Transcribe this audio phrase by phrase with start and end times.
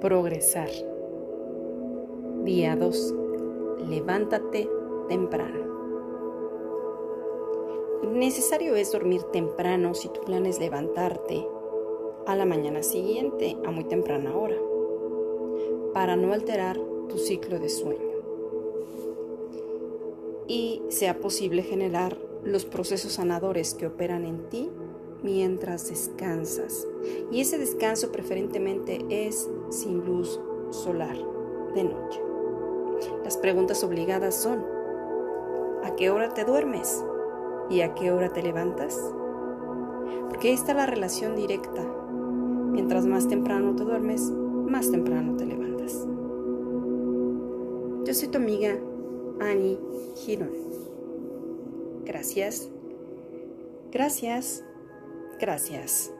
[0.00, 0.70] Progresar.
[2.44, 3.14] Día 2.
[3.86, 4.66] Levántate
[5.10, 5.60] temprano.
[8.10, 11.46] Necesario es dormir temprano si tu plan es levantarte
[12.26, 14.56] a la mañana siguiente a muy temprana hora,
[15.92, 16.80] para no alterar
[17.10, 18.10] tu ciclo de sueño
[20.48, 24.70] y sea posible generar los procesos sanadores que operan en ti
[25.22, 26.86] mientras descansas.
[27.30, 31.16] Y ese descanso preferentemente es sin luz solar
[31.74, 32.22] de noche.
[33.24, 34.64] Las preguntas obligadas son,
[35.84, 37.04] ¿a qué hora te duermes?
[37.70, 38.98] ¿Y a qué hora te levantas?
[40.28, 41.82] Porque esta es la relación directa.
[42.72, 46.06] Mientras más temprano te duermes, más temprano te levantas.
[48.04, 48.76] Yo soy tu amiga
[49.40, 49.78] Annie
[50.16, 50.50] Giron.
[52.04, 52.68] Gracias.
[53.92, 54.64] Gracias.
[55.38, 56.12] Gracias.